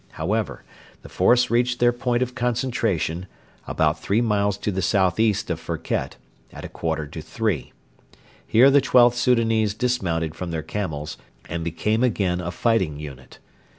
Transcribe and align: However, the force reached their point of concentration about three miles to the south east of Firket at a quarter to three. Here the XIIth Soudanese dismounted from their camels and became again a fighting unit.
However, 0.13 0.63
the 1.03 1.09
force 1.09 1.51
reached 1.51 1.77
their 1.79 1.93
point 1.93 2.23
of 2.23 2.33
concentration 2.33 3.27
about 3.67 4.01
three 4.01 4.19
miles 4.19 4.57
to 4.57 4.71
the 4.71 4.81
south 4.81 5.19
east 5.19 5.51
of 5.51 5.59
Firket 5.59 6.13
at 6.51 6.65
a 6.65 6.69
quarter 6.69 7.05
to 7.05 7.21
three. 7.21 7.71
Here 8.47 8.71
the 8.71 8.81
XIIth 8.81 9.13
Soudanese 9.13 9.75
dismounted 9.75 10.33
from 10.33 10.49
their 10.49 10.63
camels 10.63 11.19
and 11.47 11.63
became 11.63 12.01
again 12.03 12.41
a 12.41 12.49
fighting 12.49 12.99
unit. 12.99 13.37